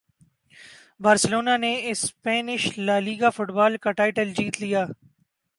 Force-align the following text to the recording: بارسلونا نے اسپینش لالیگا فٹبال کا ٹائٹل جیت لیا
بارسلونا 1.01 1.57
نے 1.57 1.71
اسپینش 1.91 2.67
لالیگا 2.77 3.29
فٹبال 3.35 3.77
کا 3.83 3.91
ٹائٹل 3.99 4.33
جیت 4.33 4.61
لیا 4.61 4.85